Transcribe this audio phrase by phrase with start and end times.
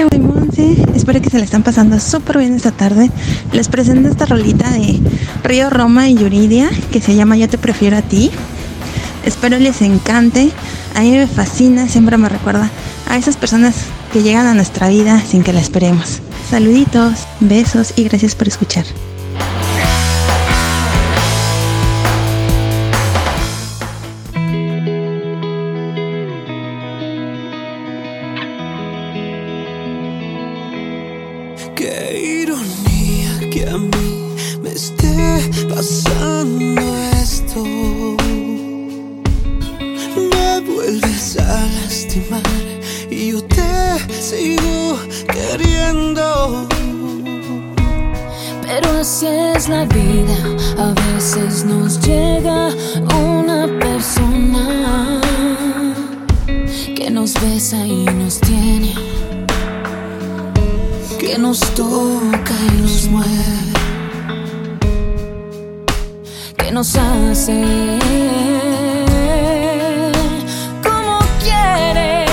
[0.00, 0.86] Hola, soy Monse.
[0.94, 3.10] Espero que se la están pasando súper bien esta tarde.
[3.52, 4.98] Les presento esta rolita de
[5.44, 8.30] Río Roma y Yuridia que se llama Yo te prefiero a ti.
[9.26, 10.52] Espero les encante.
[10.94, 12.70] A mí me fascina, siempre me recuerda
[13.08, 13.74] a esas personas
[14.10, 16.22] que llegan a nuestra vida sin que la esperemos.
[16.48, 18.86] Saluditos, besos y gracias por escuchar.
[32.12, 36.82] Ironía que a mí me esté pasando
[37.22, 37.62] esto.
[40.16, 42.42] Me vuelves a lastimar
[43.10, 46.68] y yo te sigo queriendo.
[48.62, 50.38] Pero así es la vida,
[50.78, 52.70] a veces nos llega
[53.16, 55.20] una persona
[56.94, 58.94] que nos besa y nos tiene,
[61.20, 63.72] que nos toca y nos mueve,
[66.56, 67.98] que nos hace
[70.82, 72.24] como quiere.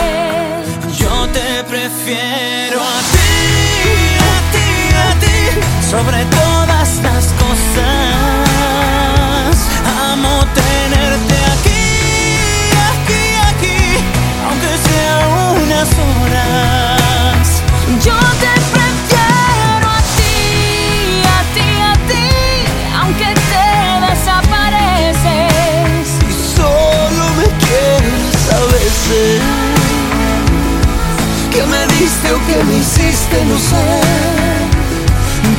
[0.97, 3.29] Yo te prefiero a ti,
[4.31, 6.46] a ti, a ti, sobre todas
[31.99, 33.85] Diste o que me hiciste, no sé.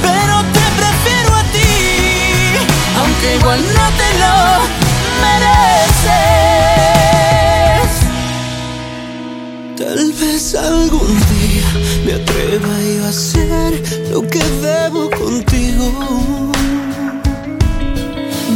[0.03, 1.75] Pero te prefiero a ti,
[3.01, 4.37] aunque igual no te lo
[5.25, 6.29] mereces.
[9.77, 11.69] Tal vez algún día
[12.05, 13.71] me atreva yo a hacer
[14.13, 15.87] lo que debo contigo.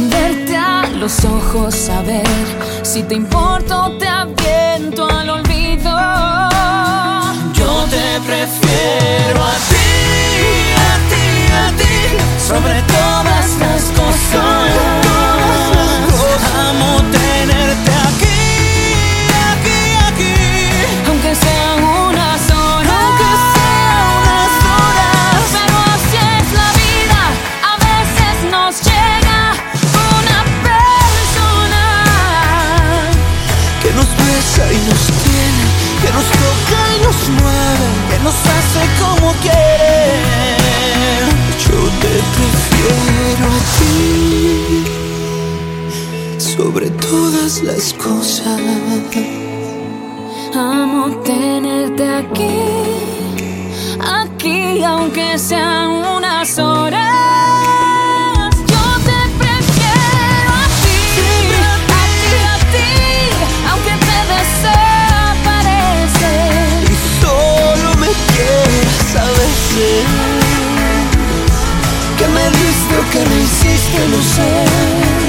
[0.09, 2.23] Verte a los ojos, saber
[2.81, 4.07] si te importo, te
[9.33, 9.89] prefiero a ti,
[10.75, 11.93] a ti, a ti,
[12.47, 14.69] sobre todas las cosas.
[16.69, 18.41] Amo tenerte aquí,
[19.51, 20.35] aquí, aquí,
[21.09, 25.41] Aunque sean unas horas, aunque sea unas horas.
[25.53, 27.21] pero así es la vida.
[27.71, 29.39] A veces nos llega
[30.17, 31.83] una persona.
[33.81, 35.63] Que nos besa y nos tiene,
[36.01, 37.17] que nos toca y nos
[46.55, 48.59] sobre todas las cosas.
[50.53, 52.59] Amo tenerte aquí,
[53.99, 57.09] aquí, aunque sean unas horas.
[58.73, 60.99] Yo te prefiero a ti,
[61.71, 62.03] a ti,
[62.53, 62.91] a ti,
[63.71, 64.93] aunque te desapareces.
[66.93, 70.05] Y solo me quieres a veces.
[72.17, 75.22] Que me diste o que me hiciste, no sé.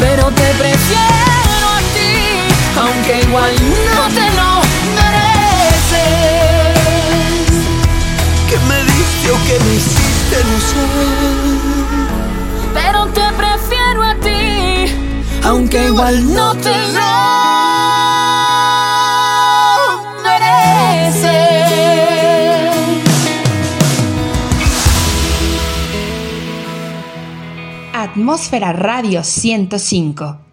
[0.00, 2.12] Pero te prefiero a ti,
[2.80, 3.54] aunque igual
[3.94, 4.50] no te lo
[4.96, 6.00] mereces.
[8.48, 10.82] Que me diste o que me hiciste, no sé.
[12.74, 14.40] Pero te prefiero a ti,
[15.44, 17.69] aunque igual no te lo
[28.30, 30.49] Atmósfera Radio 105.